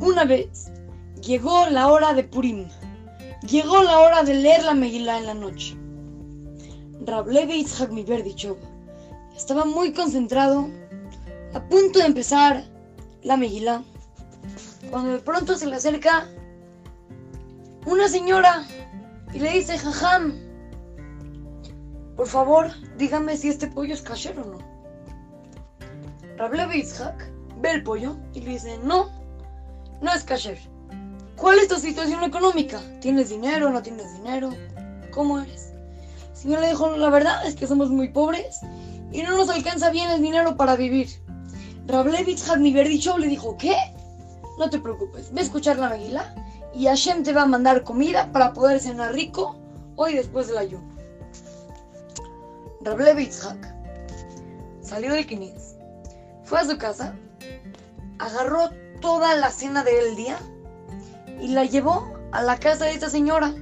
Una 0.00 0.24
vez 0.24 0.70
llegó 1.20 1.66
la 1.66 1.88
hora 1.88 2.14
de 2.14 2.24
Purim. 2.24 2.66
Llegó 3.46 3.82
la 3.82 3.98
hora 3.98 4.22
de 4.22 4.32
leer 4.32 4.64
la 4.64 4.74
Megilá 4.74 5.18
en 5.18 5.26
la 5.26 5.34
noche. 5.34 5.76
Rablevi 7.04 7.58
Yitzhak 7.58 7.90
Miberdichov 7.90 8.56
estaba 9.36 9.66
muy 9.66 9.92
concentrado, 9.92 10.68
a 11.52 11.60
punto 11.68 11.98
de 11.98 12.06
empezar 12.06 12.64
la 13.22 13.36
Megilá, 13.36 13.82
cuando 14.90 15.12
de 15.12 15.18
pronto 15.18 15.56
se 15.56 15.66
le 15.66 15.76
acerca 15.76 16.28
una 17.84 18.08
señora 18.08 18.64
y 19.34 19.38
le 19.38 19.50
dice, 19.50 19.76
Jajam, 19.76 20.34
por 22.16 22.26
favor, 22.26 22.70
dígame 22.96 23.36
si 23.36 23.48
este 23.48 23.66
pollo 23.66 23.92
es 23.92 24.00
kasher 24.00 24.38
o 24.38 24.46
no. 24.46 24.58
Rablevi 26.38 26.80
Yitzhak 26.80 27.30
ve 27.60 27.72
el 27.72 27.82
pollo 27.82 28.16
y 28.32 28.40
le 28.40 28.52
dice, 28.52 28.78
no, 28.82 29.19
no 30.00 30.12
es 30.12 30.24
kasher. 30.24 30.58
¿Cuál 31.36 31.58
es 31.58 31.68
tu 31.68 31.76
situación 31.76 32.22
económica? 32.22 32.80
¿Tienes 33.00 33.30
dinero 33.30 33.70
no 33.70 33.82
tienes 33.82 34.12
dinero? 34.14 34.50
¿Cómo 35.10 35.40
eres? 35.40 35.72
El 36.32 36.36
señor 36.36 36.60
le 36.60 36.68
dijo, 36.68 36.96
la 36.96 37.10
verdad 37.10 37.46
es 37.46 37.54
que 37.54 37.66
somos 37.66 37.90
muy 37.90 38.08
pobres 38.08 38.60
y 39.12 39.22
no 39.22 39.36
nos 39.36 39.48
alcanza 39.48 39.90
bien 39.90 40.10
el 40.10 40.22
dinero 40.22 40.56
para 40.56 40.76
vivir. 40.76 41.08
Rablevich 41.86 42.48
Hadniberdichov 42.48 43.18
le 43.18 43.26
dijo, 43.26 43.56
¿qué? 43.56 43.76
No 44.58 44.68
te 44.70 44.78
preocupes, 44.78 45.32
ve 45.32 45.40
a 45.40 45.44
escuchar 45.44 45.78
la 45.78 45.88
Megilá 45.88 46.34
y 46.74 46.86
Hashem 46.86 47.22
te 47.22 47.32
va 47.32 47.42
a 47.42 47.46
mandar 47.46 47.82
comida 47.82 48.30
para 48.32 48.52
poder 48.52 48.80
cenar 48.80 49.12
rico 49.12 49.56
hoy 49.96 50.14
después 50.14 50.48
del 50.48 50.58
ayuno. 50.58 50.88
Rablevich 52.82 53.34
salió 54.82 55.12
del 55.12 55.26
Kines, 55.26 55.76
fue 56.44 56.60
a 56.60 56.64
su 56.64 56.78
casa, 56.78 57.14
agarró 58.18 58.70
toda 59.00 59.34
la 59.34 59.50
cena 59.50 59.82
del 59.84 60.16
día 60.16 60.38
y 61.40 61.48
la 61.48 61.64
llevó 61.64 62.12
a 62.32 62.42
la 62.42 62.58
casa 62.58 62.84
de 62.84 62.92
esta 62.92 63.10
señora, 63.10 63.54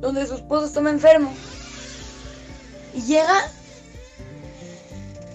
donde 0.00 0.26
su 0.26 0.34
esposo 0.34 0.66
estaba 0.66 0.90
enfermo. 0.90 1.32
Y 2.94 3.02
llega 3.02 3.42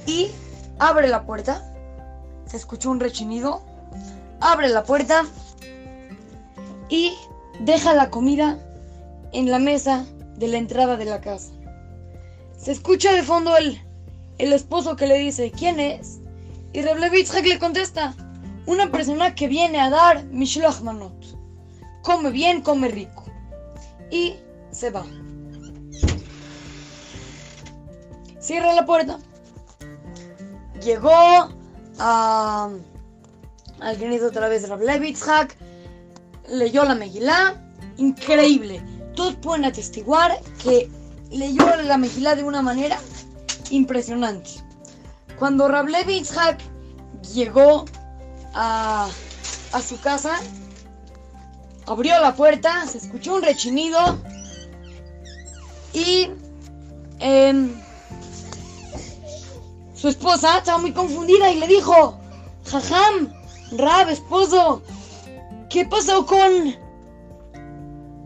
y 0.06 0.32
abre 0.80 1.08
la 1.08 1.26
puerta. 1.26 1.64
Se 2.48 2.58
escuchó 2.58 2.90
un 2.90 3.00
rechinido. 3.00 3.62
Abre 4.42 4.70
la 4.70 4.84
puerta 4.84 5.26
y 6.90 7.14
deja 7.62 7.94
la 7.94 8.10
comida 8.10 8.60
en 9.32 9.50
la 9.50 9.60
mesa 9.60 10.06
de 10.38 10.48
la 10.48 10.58
entrada 10.58 10.98
de 10.98 11.06
la 11.06 11.22
casa. 11.22 11.52
Se 12.58 12.72
escucha 12.72 13.14
de 13.14 13.24
fondo 13.24 13.56
el, 13.58 13.82
el 14.38 14.54
esposo 14.54 14.96
que 14.96 15.08
le 15.08 15.18
dice, 15.18 15.52
¿quién 15.52 15.80
es? 15.80 16.20
Y 16.74 16.82
Reblevitzhak 16.82 17.46
le 17.46 17.60
contesta, 17.60 18.14
una 18.68 18.92
persona 18.92 19.36
que 19.36 19.48
viene 19.48 19.80
a 19.80 19.90
dar 19.90 20.24
Mishloch 20.26 20.82
Manot 20.82 21.36
come 22.06 22.30
bien, 22.30 22.62
come 22.62 22.88
rico. 22.88 23.26
Y 24.12 24.36
se 24.72 24.92
va. 24.92 25.04
Cierra 28.40 28.74
la 28.74 28.86
puerta. 28.86 29.18
Llegó 30.84 31.50
a, 31.98 32.70
al 33.80 33.98
grito 33.98 34.28
otra 34.28 34.48
vez 34.48 34.70
Rablevitzhak. 34.70 35.58
Leyó 36.48 36.86
la 36.86 36.94
Megilá. 36.94 37.56
Increíble. 37.98 38.84
Todos 39.16 39.36
pueden 39.38 39.66
atestiguar 39.66 40.40
que 40.62 40.90
leyó 41.32 41.66
la 41.84 41.98
Megilá 41.98 42.36
de 42.36 42.44
una 42.44 42.62
manera 42.62 43.00
impresionante. 43.72 44.52
Cuando 45.40 45.68
Rablevitzhak 45.68 46.62
llegó 47.34 47.86
a, 48.56 49.10
a 49.72 49.82
su 49.82 50.00
casa, 50.00 50.40
abrió 51.86 52.20
la 52.20 52.36
puerta, 52.36 52.88
se 52.88 52.98
escuchó 52.98 53.36
un 53.36 53.44
rechinido 53.44 54.00
y 55.94 56.30
em, 57.20 57.74
su 59.94 60.08
esposa 60.08 60.58
estaba 60.58 60.78
muy 60.78 60.94
confundida 60.94 61.52
y 61.52 61.60
le 61.60 61.68
dijo, 61.68 62.20
Jajam, 62.66 63.34
Rab, 63.72 64.10
esposo, 64.10 64.82
¿qué 65.70 65.86
pasó 65.86 66.26
con, 66.26 66.76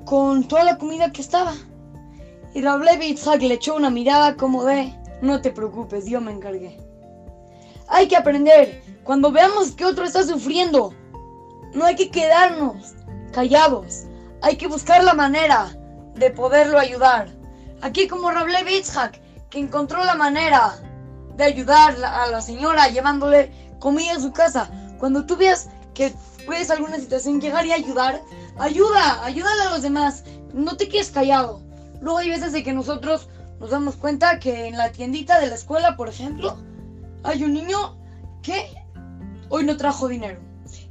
con 0.06 0.48
toda 0.48 0.64
la 0.64 0.78
comida 0.78 1.12
que 1.12 1.22
estaba? 1.22 1.54
Y 2.54 2.62
Rablevi 2.62 3.16
le 3.42 3.54
echó 3.54 3.76
una 3.76 3.90
mirada 3.90 4.36
como 4.36 4.64
de, 4.66 4.94
no 5.22 5.42
te 5.42 5.52
preocupes, 5.52 6.06
yo 6.08 6.22
me 6.22 6.32
encargué. 6.32 6.89
Hay 7.90 8.08
que 8.08 8.16
aprender, 8.16 8.84
cuando 9.04 9.32
veamos 9.32 9.72
que 9.72 9.86
otro 9.86 10.06
está 10.06 10.24
sufriendo, 10.24 10.94
no 11.74 11.86
hay 11.86 11.96
que 11.96 12.12
quedarnos 12.12 12.94
callados. 13.34 14.06
Hay 14.42 14.58
que 14.58 14.68
buscar 14.68 15.04
la 15.04 15.14
manera 15.14 15.76
de 16.16 16.30
poderlo 16.30 16.78
ayudar. 16.78 17.30
Aquí 17.82 18.08
como 18.08 18.30
Rable 18.30 18.78
Itzhak, 18.78 19.20
que 19.50 19.60
encontró 19.60 20.04
la 20.04 20.16
manera 20.16 20.80
de 21.36 21.44
ayudar 21.44 21.96
a 22.04 22.28
la 22.28 22.42
señora 22.42 22.90
llevándole 22.90 23.52
comida 23.80 24.14
a 24.14 24.20
su 24.20 24.32
casa. 24.32 24.70
Cuando 25.00 25.26
tú 25.26 25.36
veas 25.36 25.70
que 25.94 26.14
puedes 26.46 26.70
alguna 26.70 26.98
situación 26.98 27.42
llegar 27.42 27.66
y 27.66 27.72
ayudar, 27.72 28.22
ayuda, 28.60 29.24
ayúdale 29.24 29.64
a 29.64 29.70
los 29.72 29.82
demás. 29.82 30.24
No 30.54 30.78
te 30.78 30.90
quedes 30.90 31.10
callado. 31.10 31.62
Luego 32.02 32.20
hay 32.20 32.30
veces 32.30 32.54
de 32.54 32.64
que 32.64 32.74
nosotros 32.74 33.30
nos 33.60 33.72
damos 33.72 33.96
cuenta 33.96 34.40
que 34.40 34.68
en 34.68 34.78
la 34.78 34.92
tiendita 34.92 35.40
de 35.40 35.48
la 35.48 35.56
escuela, 35.56 35.96
por 35.96 36.08
ejemplo, 36.08 36.58
hay 37.24 37.44
un 37.44 37.54
niño 37.54 37.98
que 38.42 38.72
hoy 39.50 39.66
no 39.66 39.78
trajo 39.78 40.08
dinero 40.08 40.40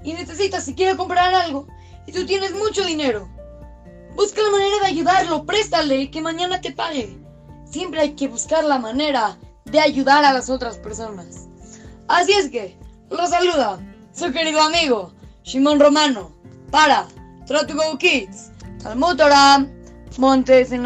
y 0.02 0.12
necesita, 0.12 0.60
si 0.60 0.74
quiere 0.74 0.96
comprar 0.96 1.34
algo, 1.34 1.66
y 2.06 2.12
tú 2.12 2.24
tienes 2.26 2.52
mucho 2.54 2.84
dinero. 2.84 3.28
Busca 4.14 4.42
la 4.42 4.50
manera 4.50 4.78
de 4.80 4.86
ayudarlo, 4.86 5.44
préstale, 5.44 6.10
que 6.10 6.20
mañana 6.20 6.60
te 6.60 6.72
pague. 6.72 7.18
Siempre 7.64 8.00
hay 8.00 8.12
que 8.14 8.28
buscar 8.28 8.64
la 8.64 8.78
manera 8.78 9.38
de 9.64 9.80
ayudar 9.80 10.24
a 10.24 10.32
las 10.32 10.48
otras 10.48 10.78
personas. 10.78 11.48
Así 12.08 12.32
es 12.32 12.48
que, 12.48 12.78
lo 13.10 13.26
saluda 13.26 13.78
su 14.12 14.32
querido 14.32 14.60
amigo 14.60 15.12
Shimon 15.44 15.78
Romano 15.78 16.32
para 16.70 17.06
Try 17.46 17.66
to 17.66 17.74
Go 17.74 17.98
Kids, 17.98 18.50
Talmud 18.82 19.16
Torah, 19.16 19.66
Montes 20.18 20.72
en 20.72 20.82